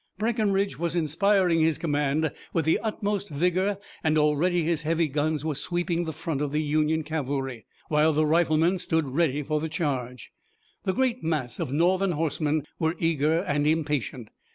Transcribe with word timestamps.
Breckinridge 0.17 0.79
was 0.79 0.95
inspiring 0.95 1.59
his 1.59 1.77
command 1.77 2.31
with 2.53 2.65
the 2.65 2.79
utmost 2.79 3.29
vigor 3.29 3.77
and 4.03 4.17
already 4.17 4.63
his 4.63 4.81
heavy 4.81 5.07
guns 5.07 5.45
were 5.45 5.53
sweeping 5.53 6.05
the 6.05 6.11
front 6.11 6.41
of 6.41 6.51
the 6.51 6.59
Union 6.63 7.03
cavalry, 7.03 7.67
while 7.87 8.11
the 8.11 8.25
riflemen 8.25 8.79
stood 8.79 9.11
ready 9.11 9.43
for 9.43 9.59
the 9.59 9.69
charge. 9.69 10.31
The 10.85 10.93
great 10.95 11.23
mass 11.23 11.59
of 11.59 11.71
Northern 11.71 12.13
horsemen 12.13 12.65
were 12.79 12.95
eager 12.97 13.41
and 13.43 13.67
impatient. 13.67 14.31